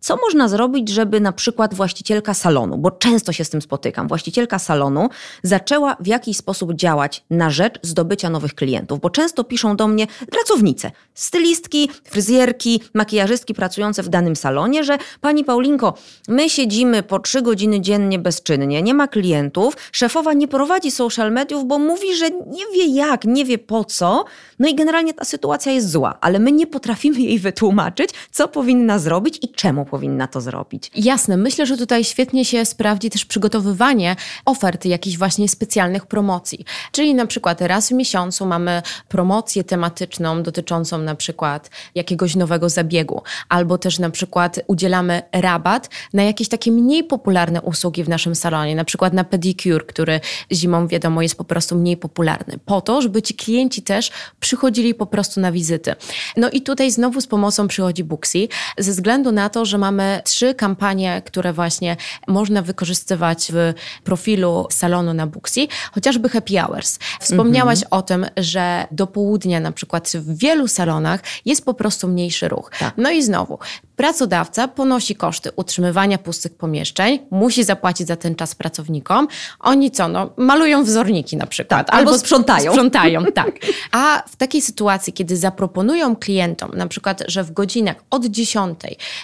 [0.00, 4.58] Co można zrobić, żeby na przykład właścicielka salonu, bo często się z tym spotykam, właścicielka
[4.58, 5.08] salonu
[5.42, 10.06] zaczęła w jakiś sposób działać na rzecz zdobycia nowych klientów, bo często piszą do mnie
[10.30, 15.94] pracownice, stylistki, fryzjerki, makijażystki pracujące w danym salonie, że pani Paulinko,
[16.28, 21.66] my siedzimy po trzy godziny dziennie bezczynnie, nie ma klientów, szefowa nie prowadzi social mediów,
[21.66, 24.24] bo mówi, że nie wie jak, nie wie po co,
[24.58, 28.98] no i generalnie ta sytuacja jest zła, ale my nie potrafimy jej wytłumaczyć, co powinna
[28.98, 30.90] zrobić i czemu powinna to zrobić.
[30.94, 36.64] Jasne, myślę, że tutaj świetnie się sprawdzi też przygotowywanie ofert jakichś właśnie specjalnych promocji.
[36.92, 43.22] Czyli na przykład raz w miesiącu mamy promocję tematyczną dotyczącą na przykład jakiegoś nowego zabiegu,
[43.48, 48.76] albo też na przykład udzielamy rabat na jakieś takie mniej popularne usługi w naszym salonie,
[48.76, 50.20] na przykład na pedicure, który
[50.52, 54.10] zimą wiadomo jest po prostu mniej popularny, po to, żeby ci klienci też
[54.40, 55.94] przychodzili po prostu na wizyty.
[56.36, 60.20] No i tutaj znowu z pomocą przychodzi Booksy, ze względu względu na to, że mamy
[60.24, 61.96] trzy kampanie, które właśnie
[62.28, 63.72] można wykorzystywać w
[64.04, 66.98] profilu salonu na Booksy, chociażby happy hours.
[67.20, 67.88] Wspomniałaś mhm.
[67.90, 72.70] o tym, że do południa na przykład w wielu salonach jest po prostu mniejszy ruch.
[72.78, 72.94] Tak.
[72.96, 73.58] No i znowu,
[73.96, 79.28] Pracodawca ponosi koszty utrzymywania pustych pomieszczeń, musi zapłacić za ten czas pracownikom.
[79.60, 81.86] Oni co, no, malują wzorniki na przykład.
[81.86, 82.72] Tak, albo, albo sprzątają.
[82.72, 83.54] Sprzątają, tak.
[83.92, 88.78] A w takiej sytuacji, kiedy zaproponują klientom, na przykład, że w godzinach od 10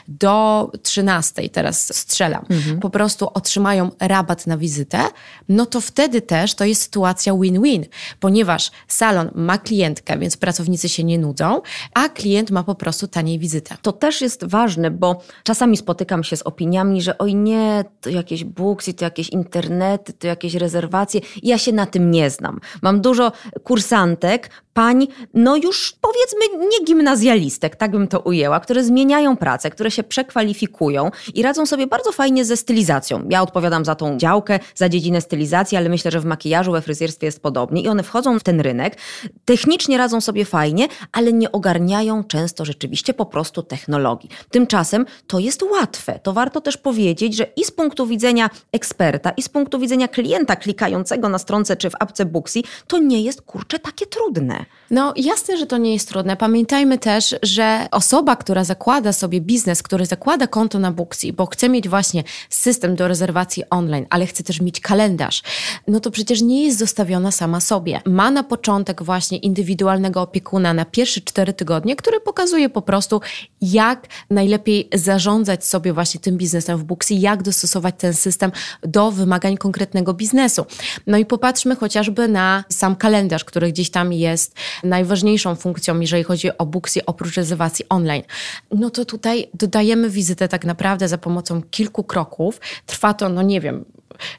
[0.08, 2.80] do 13, teraz strzelam, mhm.
[2.80, 5.00] po prostu otrzymają rabat na wizytę,
[5.48, 7.86] no to wtedy też to jest sytuacja win-win,
[8.20, 11.62] ponieważ salon ma klientkę, więc pracownicy się nie nudzą,
[11.94, 13.76] a klient ma po prostu taniej wizytę.
[13.82, 18.10] To też jest ważne ważne, bo czasami spotykam się z opiniami, że oj nie, to
[18.10, 21.20] jakieś booksy, to jakieś internety, to jakieś rezerwacje.
[21.42, 22.60] Ja się na tym nie znam.
[22.82, 23.32] Mam dużo
[23.64, 29.90] kursantek, pań, no już powiedzmy nie gimnazjalistek, tak bym to ujęła, które zmieniają pracę, które
[29.90, 33.26] się przekwalifikują i radzą sobie bardzo fajnie ze stylizacją.
[33.30, 37.26] Ja odpowiadam za tą działkę, za dziedzinę stylizacji, ale myślę, że w makijażu, we fryzjerstwie
[37.26, 38.96] jest podobnie i one wchodzą w ten rynek,
[39.44, 44.30] technicznie radzą sobie fajnie, ale nie ogarniają często rzeczywiście po prostu technologii.
[44.50, 46.20] Tymczasem to jest łatwe.
[46.22, 50.56] To warto też powiedzieć, że i z punktu widzenia eksperta, i z punktu widzenia klienta
[50.56, 54.64] klikającego na stronce czy w apce Booksy, to nie jest kurczę takie trudne.
[54.90, 56.36] No jasne, że to nie jest trudne.
[56.36, 61.68] Pamiętajmy też, że osoba, która zakłada sobie biznes, który zakłada konto na Booksy, bo chce
[61.68, 65.42] mieć właśnie system do rezerwacji online, ale chce też mieć kalendarz,
[65.88, 68.00] no to przecież nie jest zostawiona sama sobie.
[68.06, 73.20] Ma na początek właśnie indywidualnego opiekuna na pierwsze cztery tygodnie, który pokazuje po prostu,
[73.62, 78.52] jak najlepiej zarządzać sobie właśnie tym biznesem w Booksy, jak dostosować ten system
[78.82, 80.66] do wymagań konkretnego biznesu.
[81.06, 84.49] No i popatrzmy chociażby na sam kalendarz, który gdzieś tam jest
[84.84, 88.22] najważniejszą funkcją, jeżeli chodzi o Booksy, oprócz rezerwacji online.
[88.70, 92.60] No to tutaj dodajemy wizytę tak naprawdę za pomocą kilku kroków.
[92.86, 93.84] Trwa to, no nie wiem,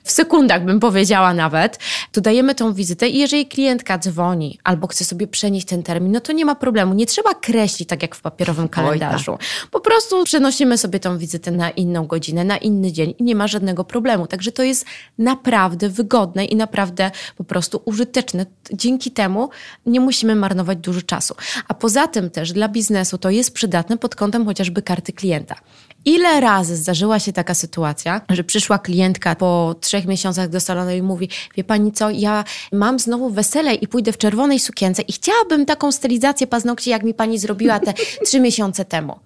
[0.04, 1.80] w sekundach bym powiedziała nawet,
[2.12, 6.20] to dajemy tą wizytę i jeżeli klientka dzwoni albo chce sobie przenieść ten termin, no
[6.20, 6.94] to nie ma problemu.
[6.94, 9.38] Nie trzeba kreślić tak jak w papierowym kalendarzu.
[9.72, 13.48] Po prostu przenosimy sobie tą wizytę na inną godzinę, na inny dzień i nie ma
[13.48, 14.28] żadnego problemu.
[14.28, 14.86] Także to jest
[15.18, 18.46] naprawdę wygodne i naprawdę po prostu użyteczne.
[18.74, 19.50] Dzięki temu
[19.86, 21.36] nie musimy marnować dużo czasu.
[21.68, 25.56] A poza tym też dla biznesu to jest przydatne pod kątem chociażby karty klienta.
[26.06, 31.02] Ile razy zdarzyła się taka sytuacja, że przyszła klientka po trzech miesiącach do salonu i
[31.02, 35.66] mówi, wie pani co, ja mam znowu wesele i pójdę w czerwonej sukience i chciałabym
[35.66, 37.94] taką stylizację paznokci, jak mi pani zrobiła te
[38.26, 39.20] trzy miesiące temu.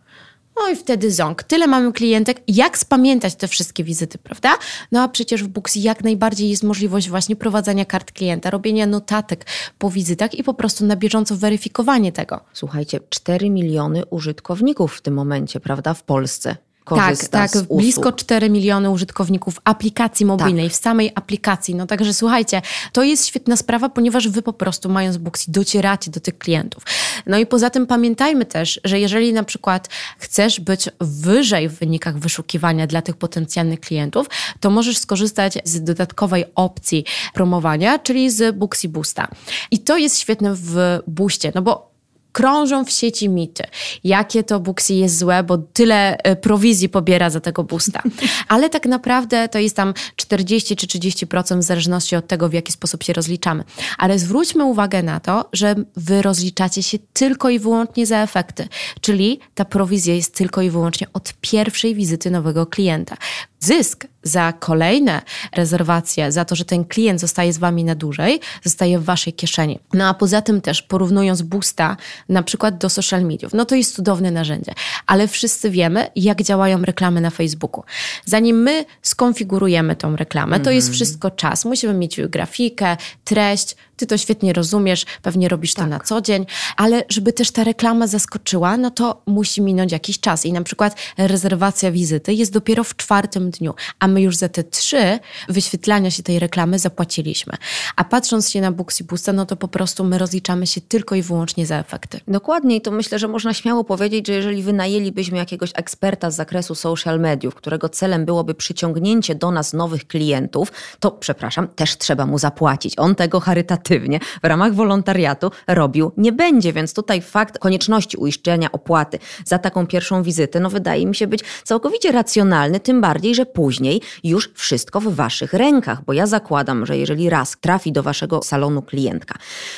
[0.55, 1.43] No i wtedy ząg.
[1.43, 2.41] Tyle mamy klientek.
[2.47, 4.57] Jak spamiętać te wszystkie wizyty, prawda?
[4.91, 9.45] No a przecież w Booksy jak najbardziej jest możliwość właśnie prowadzenia kart klienta, robienia notatek
[9.77, 12.39] po wizytach i po prostu na bieżąco weryfikowanie tego.
[12.53, 18.11] Słuchajcie, 4 miliony użytkowników w tym momencie, prawda, w Polsce korzysta tak, tak, z blisko
[18.11, 20.73] 4 miliony użytkowników aplikacji mobilnej, tak.
[20.73, 21.75] w samej aplikacji.
[21.75, 26.19] No także słuchajcie, to jest świetna sprawa, ponieważ wy po prostu mając Booksy docieracie do
[26.19, 26.83] tych klientów.
[27.25, 32.19] No i poza tym pamiętajmy też, że jeżeli na przykład chcesz być wyżej w wynikach
[32.19, 34.27] wyszukiwania dla tych potencjalnych klientów,
[34.59, 39.27] to możesz skorzystać z dodatkowej opcji promowania, czyli z Booksy Boosta.
[39.71, 41.94] I to jest świetne w Boostie, no bo
[42.35, 43.63] krążą w sieci mity,
[44.03, 48.01] jakie to Booksy jest złe, bo tyle e, prowizji pobiera za tego boosta.
[48.47, 52.71] Ale tak naprawdę to jest tam 40 czy 30% w zależności od tego, w jaki
[52.71, 53.63] sposób się rozliczamy.
[53.97, 58.67] Ale zwróćmy uwagę na to, że wy rozliczacie się tylko i wyłącznie za efekty,
[59.01, 63.17] czyli ta prowizja jest tylko i wyłącznie od pierwszej wizyty nowego klienta
[63.65, 65.21] zysk za kolejne
[65.53, 69.79] rezerwacje, za to, że ten klient zostaje z Wami na dłużej, zostaje w Waszej kieszeni.
[69.93, 71.97] No a poza tym też porównując Boosta
[72.29, 74.73] na przykład do social mediów, no to jest cudowne narzędzie,
[75.07, 77.83] ale wszyscy wiemy, jak działają reklamy na Facebooku.
[78.25, 80.95] Zanim my skonfigurujemy tą reklamę, to jest mhm.
[80.95, 81.65] wszystko czas.
[81.65, 85.89] Musimy mieć grafikę, treść, ty to świetnie rozumiesz, pewnie robisz to tak.
[85.89, 86.45] na co dzień,
[86.77, 90.45] ale żeby też ta reklama zaskoczyła, no to musi minąć jakiś czas.
[90.45, 94.63] I na przykład rezerwacja wizyty jest dopiero w czwartym dniu, a my już za te
[94.63, 97.53] trzy wyświetlania się tej reklamy zapłaciliśmy.
[97.95, 101.21] A patrząc się na Booksy Boosta, no to po prostu my rozliczamy się tylko i
[101.21, 102.19] wyłącznie za efekty.
[102.27, 106.75] Dokładnie i to myślę, że można śmiało powiedzieć, że jeżeli wynajęlibyśmy jakiegoś eksperta z zakresu
[106.75, 112.37] social mediów, którego celem byłoby przyciągnięcie do nas nowych klientów, to przepraszam, też trzeba mu
[112.37, 112.93] zapłacić.
[112.97, 118.71] On tego charytatywnie charytatywnie w ramach wolontariatu robił nie będzie, więc tutaj fakt konieczności uiszczenia
[118.71, 123.45] opłaty za taką pierwszą wizytę, no wydaje mi się być całkowicie racjonalny, tym bardziej, że
[123.45, 128.41] później już wszystko w waszych rękach, bo ja zakładam, że jeżeli raz trafi do waszego
[128.43, 129.35] salonu klientka,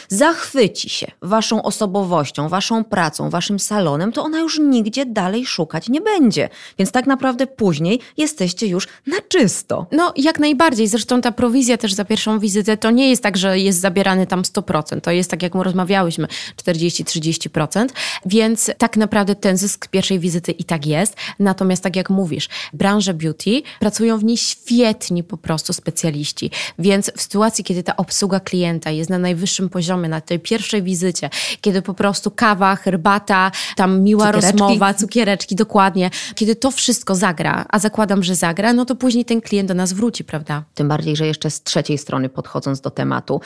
[0.08, 6.02] zachwyci się waszą osobowością, waszą pracą, waszym salonem, to ona już nigdzie dalej szukać nie
[6.02, 6.50] będzie.
[6.80, 9.88] Więc tak naprawdę później jesteście już na czysto.
[9.92, 10.88] No, jak najbardziej.
[10.88, 14.42] Zresztą ta prowizja też za pierwszą wizytę to nie jest tak, że jest zabierany tam
[14.42, 15.02] 100%.
[15.02, 17.88] To jest tak, jak rozmawiałyśmy, 40-30%.
[18.26, 21.16] Więc tak naprawdę ten zysk pierwszej wizyty i tak jest.
[21.40, 26.52] Natomiast tak jak mówisz, branża beauty, pracują w niej świetni po prostu specjaliści.
[26.80, 31.30] Więc w sytuacji, kiedy ta obsługa klienta jest na najwyższym poziomie, na tej pierwszej wizycie,
[31.62, 34.52] kiedy po prostu kawa, herbata, tam miła cukiereczki.
[34.52, 39.42] rozmowa, cukiereczki, dokładnie, kiedy to wszystko zagra, a zakładam, że zagra, no to później ten
[39.42, 40.64] klient do nas wróci, prawda?
[40.76, 43.42] Tym bardziej, że jeszcze z trzeciej strony podchodząc do tematu,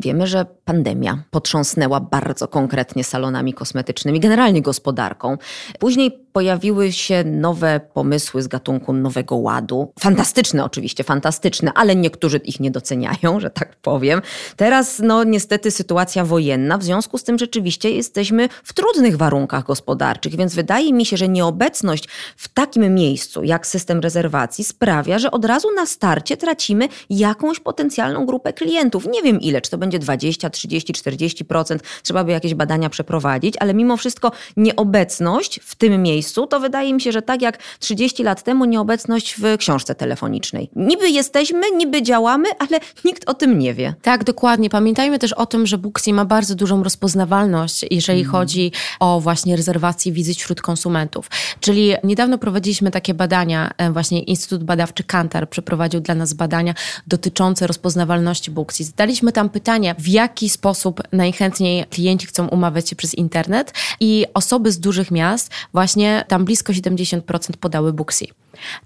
[0.00, 5.38] Wiemy, że pandemia potrząsnęła bardzo konkretnie salonami kosmetycznymi, generalnie gospodarką.
[5.78, 9.92] Później pojawiły się nowe pomysły z gatunku Nowego Ładu.
[10.00, 14.22] Fantastyczne oczywiście, fantastyczne, ale niektórzy ich nie doceniają, że tak powiem.
[14.56, 20.36] Teraz no niestety sytuacja wojenna, w związku z tym rzeczywiście jesteśmy w trudnych warunkach gospodarczych,
[20.36, 25.44] więc wydaje mi się, że nieobecność w takim miejscu jak system rezerwacji sprawia, że od
[25.44, 29.06] razu na starcie tracimy jakąś potencjalną grupę klientów.
[29.06, 33.74] Nie wiem ile, czy to będzie 20, 30, 40%, trzeba by jakieś badania przeprowadzić, ale
[33.74, 38.22] mimo wszystko nieobecność w tym miejscu miejscu, to wydaje mi się, że tak jak 30
[38.22, 40.70] lat temu nieobecność w książce telefonicznej.
[40.76, 43.94] Niby jesteśmy, niby działamy, ale nikt o tym nie wie.
[44.02, 44.70] Tak, dokładnie.
[44.70, 48.32] Pamiętajmy też o tym, że Booksy ma bardzo dużą rozpoznawalność, jeżeli mm.
[48.32, 51.30] chodzi o właśnie rezerwacje wizyt wśród konsumentów.
[51.60, 56.74] Czyli niedawno prowadziliśmy takie badania, e, właśnie Instytut Badawczy Kantar przeprowadził dla nas badania
[57.06, 58.84] dotyczące rozpoznawalności Booksy.
[58.84, 64.72] Zadaliśmy tam pytanie, w jaki sposób najchętniej klienci chcą umawiać się przez internet i osoby
[64.72, 67.20] z dużych miast właśnie tam blisko 70%
[67.60, 68.26] podały Booksy.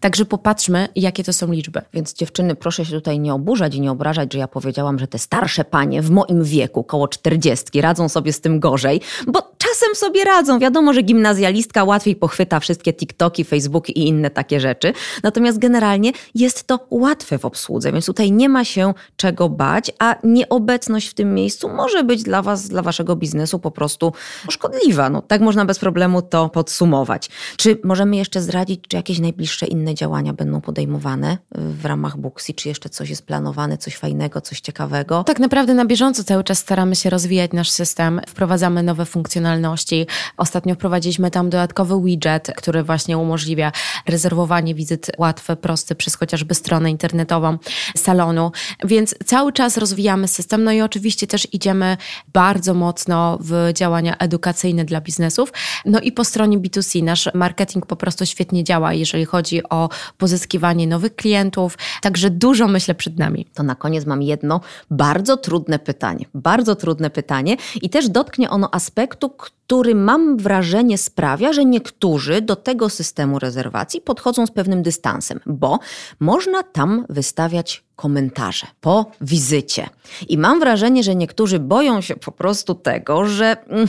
[0.01, 1.83] Także popatrzmy, jakie to są liczby.
[1.93, 5.19] Więc dziewczyny, proszę się tutaj nie oburzać i nie obrażać, że ja powiedziałam, że te
[5.19, 10.25] starsze panie w moim wieku, koło 40, radzą sobie z tym gorzej, bo czasem sobie
[10.25, 10.59] radzą.
[10.59, 14.93] Wiadomo, że gimnazjalistka łatwiej pochwyta wszystkie TikToki, Facebooki i inne takie rzeczy.
[15.23, 20.17] Natomiast generalnie jest to łatwe w obsłudze, więc tutaj nie ma się czego bać, a
[20.25, 24.13] nieobecność w tym miejscu może być dla was, dla waszego biznesu po prostu
[24.51, 25.11] szkodliwa.
[25.11, 27.29] No, tak można bez problemu to podsumować.
[27.57, 32.55] Czy możemy jeszcze zdradzić, czy jakieś najbliższe jeszcze inne działania będą podejmowane w ramach Booksy?
[32.55, 35.25] Czy jeszcze coś jest planowane, coś fajnego, coś ciekawego?
[35.25, 40.07] Tak naprawdę na bieżąco cały czas staramy się rozwijać nasz system, wprowadzamy nowe funkcjonalności.
[40.37, 43.73] Ostatnio wprowadziliśmy tam dodatkowy widget, który właśnie umożliwia
[44.07, 47.59] rezerwowanie wizyt łatwe, proste przez chociażby stronę internetową
[47.97, 48.53] salonu.
[48.85, 51.97] Więc cały czas rozwijamy system, no i oczywiście też idziemy
[52.33, 55.53] bardzo mocno w działania edukacyjne dla biznesów.
[55.85, 59.89] No i po stronie B2C nasz marketing po prostu świetnie działa, jeżeli chodzi chodzi o
[60.19, 61.79] pozyskiwanie nowych klientów.
[62.03, 63.47] Także dużo myślę przed nami.
[63.55, 66.27] To na koniec mam jedno bardzo trudne pytanie.
[66.35, 72.57] Bardzo trudne pytanie i też dotknie ono aspektu, który mam wrażenie sprawia, że niektórzy do
[72.57, 75.79] tego systemu rezerwacji podchodzą z pewnym dystansem, bo
[76.21, 79.89] można tam wystawiać komentarze po wizycie.
[80.29, 83.89] I mam wrażenie, że niektórzy boją się po prostu tego, że mm,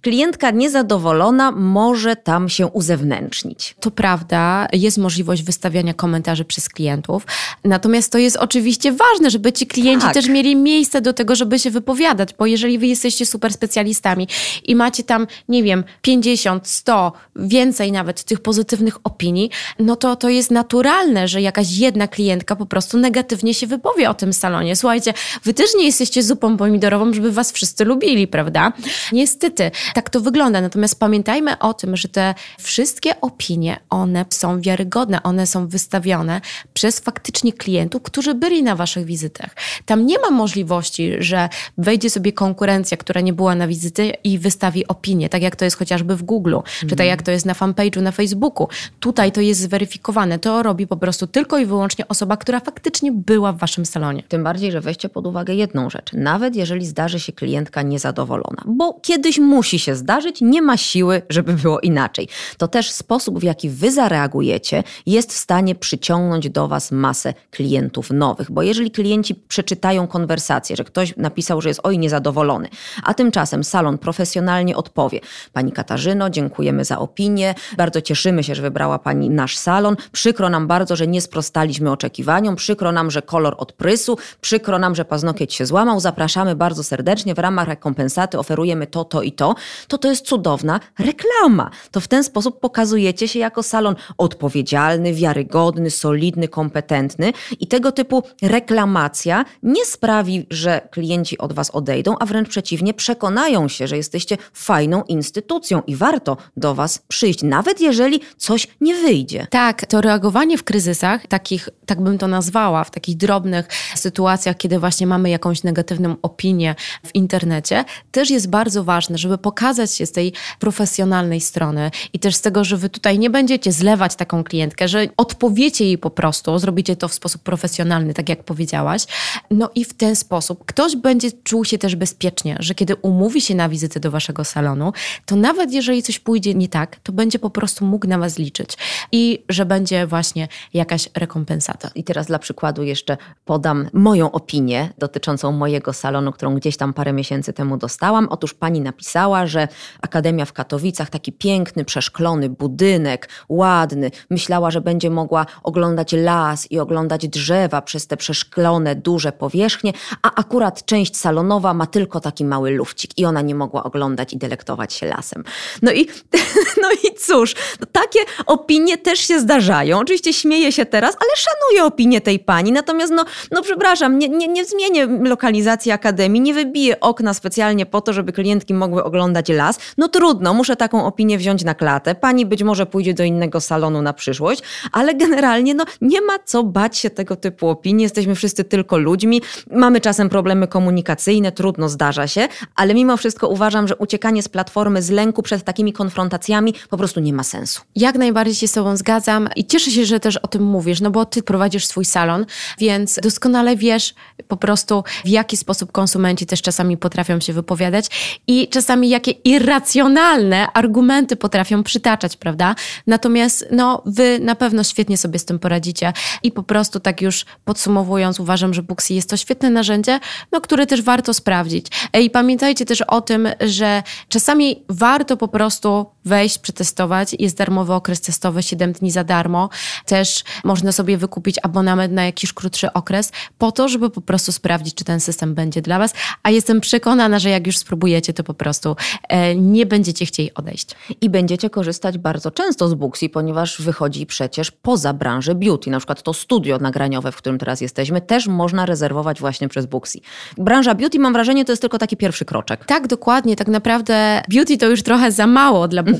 [0.00, 3.76] klientka niezadowolona może tam się uzewnętrznić.
[3.80, 7.26] To prawda, jest możliwość wystawiania komentarzy przez klientów,
[7.64, 10.14] natomiast to jest oczywiście ważne, żeby ci klienci tak.
[10.14, 14.28] też mieli miejsce do tego, żeby się wypowiadać, bo jeżeli wy jesteście super specjalistami
[14.64, 20.28] i macie tam, nie wiem, 50, 100, więcej nawet tych pozytywnych opinii, no to to
[20.28, 24.76] jest naturalne, że jakaś jedna klientka po prostu negatywnie się wypowie o tym salonie.
[24.76, 28.72] Słuchajcie, wy też nie jesteście zupą pomidorową, żeby was wszyscy lubili, prawda?
[29.12, 30.60] Niestety, tak to wygląda.
[30.60, 36.40] Natomiast pamiętajmy o tym, że te wszystkie opinie, one są wiarygodne, one są wystawione
[36.74, 39.50] przez faktycznie klientów, którzy byli na waszych wizytach.
[39.86, 44.88] Tam nie ma możliwości, że wejdzie sobie konkurencja, która nie była na wizyty i wystawi
[44.88, 46.64] opinię, tak jak to jest chociażby w Google, mm.
[46.80, 47.08] czy tak mhm.
[47.08, 48.68] jak to jest na fanpage'u na Facebooku.
[49.00, 50.38] Tutaj to jest zweryfikowane.
[50.38, 54.22] To robi po prostu tylko i wyłącznie osoba, która faktycznie była w waszym salonie.
[54.28, 56.12] Tym bardziej, że weźcie pod uwagę jedną rzecz.
[56.12, 61.52] Nawet jeżeli zdarzy się klientka niezadowolona, bo kiedyś musi się zdarzyć, nie ma siły, żeby
[61.52, 62.28] było inaczej.
[62.58, 68.10] To też sposób, w jaki wy zareagujecie, jest w stanie przyciągnąć do was masę klientów
[68.10, 68.50] nowych.
[68.50, 72.68] Bo jeżeli klienci przeczytają konwersację, że ktoś napisał, że jest oj niezadowolony,
[73.02, 75.20] a tymczasem salon profesjonalnie odpowie:
[75.52, 79.96] Pani Katarzyno, dziękujemy za opinię, bardzo cieszymy się, że wybrała Pani nasz salon.
[80.12, 84.94] Przykro nam bardzo, że nie sprostaliśmy oczekiwaniom, przykro nam, że że kolor odprysu, przykro nam,
[84.94, 89.54] że paznokieć się złamał, zapraszamy bardzo serdecznie, w ramach rekompensaty oferujemy to, to i to,
[89.88, 91.70] to to jest cudowna reklama.
[91.90, 97.32] To w ten sposób pokazujecie się jako salon odpowiedzialny, wiarygodny, solidny, kompetentny.
[97.60, 103.68] I tego typu reklamacja nie sprawi, że klienci od was odejdą, a wręcz przeciwnie, przekonają
[103.68, 109.46] się, że jesteście fajną instytucją i warto do was przyjść, nawet jeżeli coś nie wyjdzie.
[109.50, 114.78] Tak, to reagowanie w kryzysach, takich, tak bym to nazwała, w takich drobnych sytuacjach, kiedy
[114.78, 116.74] właśnie mamy jakąś negatywną opinię
[117.06, 122.34] w internecie, też jest bardzo ważne, żeby pokazać się z tej profesjonalnej strony i też
[122.36, 126.58] z tego, że wy tutaj nie będziecie zlewać taką klientkę, że odpowiecie jej po prostu,
[126.58, 129.06] zrobicie to w sposób profesjonalny, tak jak powiedziałaś.
[129.50, 133.54] No i w ten sposób ktoś będzie czuł się też bezpiecznie, że kiedy umówi się
[133.54, 134.92] na wizytę do waszego salonu,
[135.26, 138.76] to nawet jeżeli coś pójdzie nie tak, to będzie po prostu mógł na was liczyć
[139.12, 141.90] i że będzie właśnie jakaś rekompensata.
[141.94, 147.12] I teraz dla przykładu jeszcze podam moją opinię dotyczącą mojego salonu, którą gdzieś tam parę
[147.12, 148.28] miesięcy temu dostałam.
[148.30, 149.68] Otóż pani napisała, że
[150.02, 154.10] Akademia w Katowicach, taki piękny, przeszklony budynek, ładny.
[154.30, 159.92] Myślała, że będzie mogła oglądać las i oglądać drzewa przez te przeszklone, duże powierzchnie,
[160.22, 164.36] a akurat część salonowa ma tylko taki mały lufcik i ona nie mogła oglądać i
[164.36, 165.44] delektować się lasem.
[165.82, 166.08] No i,
[166.82, 169.98] no i cóż, no takie opinie też się zdarzają.
[169.98, 172.72] Oczywiście śmieję się teraz, ale szanuję opinię tej pani.
[172.86, 178.00] Natomiast, no, no przepraszam, nie, nie, nie zmienię lokalizacji akademii, nie wybiję okna specjalnie po
[178.00, 179.78] to, żeby klientki mogły oglądać las.
[179.98, 182.14] No trudno, muszę taką opinię wziąć na klatę.
[182.14, 184.62] Pani być może pójdzie do innego salonu na przyszłość,
[184.92, 188.02] ale generalnie no, nie ma co bać się tego typu opinii.
[188.02, 189.42] Jesteśmy wszyscy tylko ludźmi.
[189.70, 195.02] Mamy czasem problemy komunikacyjne, trudno, zdarza się, ale mimo wszystko uważam, że uciekanie z platformy
[195.02, 197.80] z lęku przed takimi konfrontacjami po prostu nie ma sensu.
[197.96, 201.10] Jak najbardziej się z Tobą zgadzam i cieszę się, że też o tym mówisz, no
[201.10, 202.46] bo Ty prowadzisz swój salon,
[202.78, 204.14] więc doskonale wiesz
[204.48, 208.06] po prostu, w jaki sposób konsumenci też czasami potrafią się wypowiadać
[208.46, 212.74] i czasami jakie irracjonalne argumenty potrafią przytaczać, prawda?
[213.06, 216.12] Natomiast no, Wy na pewno świetnie sobie z tym poradzicie
[216.42, 220.20] i po prostu tak już podsumowując, uważam, że Booksy jest to świetne narzędzie,
[220.52, 221.86] no, które też warto sprawdzić.
[222.20, 227.36] I pamiętajcie też o tym, że czasami warto po prostu wejść, przetestować.
[227.38, 229.68] Jest darmowy okres testowy, 7 dni za darmo.
[230.06, 234.94] Też można sobie wykupić abonament na jakiś krótszy okres, po to, żeby po prostu sprawdzić,
[234.94, 236.14] czy ten system będzie dla Was.
[236.42, 238.96] A jestem przekonana, że jak już spróbujecie, to po prostu
[239.28, 240.88] e, nie będziecie chcieli odejść.
[241.20, 245.90] I będziecie korzystać bardzo często z Booksy, ponieważ wychodzi przecież poza branżę beauty.
[245.90, 250.18] Na przykład to studio nagraniowe, w którym teraz jesteśmy, też można rezerwować właśnie przez Booksy.
[250.58, 252.84] Branża beauty, mam wrażenie, to jest tylko taki pierwszy kroczek.
[252.84, 253.56] Tak, dokładnie.
[253.56, 256.15] Tak naprawdę beauty to już trochę za mało dla Booksy.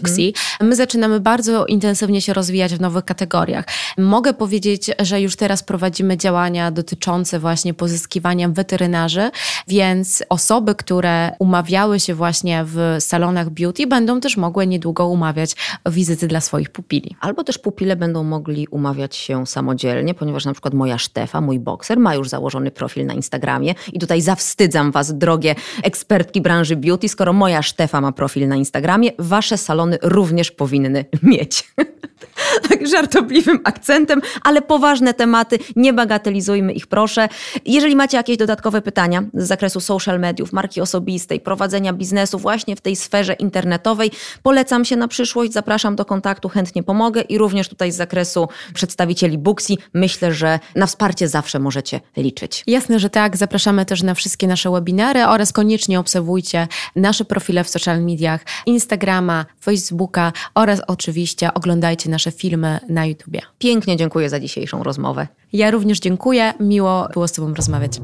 [0.60, 3.64] My zaczynamy bardzo intensywnie się rozwijać w nowych kategoriach.
[3.98, 9.30] Mogę powiedzieć, że już teraz prowadzimy działania dotyczące właśnie pozyskiwania weterynarzy,
[9.68, 16.26] więc osoby, które umawiały się właśnie w salonach beauty, będą też mogły niedługo umawiać wizyty
[16.26, 17.16] dla swoich pupili.
[17.20, 21.98] Albo też pupile będą mogli umawiać się samodzielnie, ponieważ na przykład moja Sztefa, mój bokser,
[21.98, 27.32] ma już założony profil na Instagramie i tutaj zawstydzam was, drogie ekspertki branży beauty, skoro
[27.32, 31.64] moja Sztefa ma profil na Instagramie, wasze salony również powinny mieć.
[32.68, 37.28] tak żartobliwym akcentem, ale poważne tematy, nie bagatelizujmy ich proszę.
[37.66, 42.80] Jeżeli macie jakieś dodatkowe pytania z zakresu social mediów, marki osobistej, prowadzenia biznesu właśnie w
[42.80, 44.10] tej sferze internetowej,
[44.42, 49.38] polecam się na przyszłość, zapraszam do kontaktu, chętnie pomogę i również tutaj z zakresu przedstawicieli
[49.38, 52.64] Booksy myślę, że na wsparcie zawsze możecie liczyć.
[52.66, 53.36] Jasne, że tak.
[53.36, 59.46] Zapraszamy też na wszystkie nasze webinary oraz koniecznie obserwujcie nasze profile w social mediach, Instagrama,
[59.76, 63.40] Facebooka oraz oczywiście oglądajcie nasze filmy na YouTubie.
[63.58, 65.28] Pięknie dziękuję za dzisiejszą rozmowę.
[65.52, 66.52] Ja również dziękuję.
[66.60, 68.00] Miło było z Tobą rozmawiać.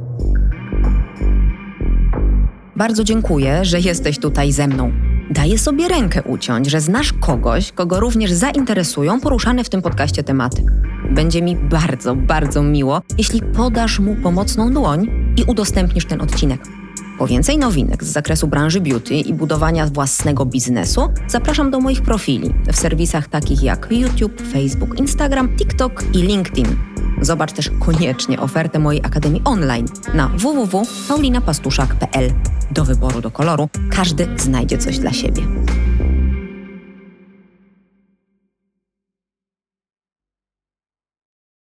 [2.76, 4.92] Bardzo dziękuję, że jesteś tutaj ze mną.
[5.30, 10.64] Daję sobie rękę uciąć, że znasz kogoś, kogo również zainteresują poruszane w tym podcaście tematy.
[11.10, 16.81] Będzie mi bardzo, bardzo miło, jeśli podasz mu pomocną dłoń i udostępnisz ten odcinek.
[17.22, 22.54] Po więcej nowinek z zakresu branży beauty i budowania własnego biznesu zapraszam do moich profili
[22.72, 26.76] w serwisach takich jak YouTube, Facebook, Instagram, TikTok i LinkedIn.
[27.20, 32.30] Zobacz też koniecznie ofertę mojej Akademii Online na www.paulinapastuszak.pl.
[32.70, 35.42] Do wyboru, do koloru, każdy znajdzie coś dla siebie.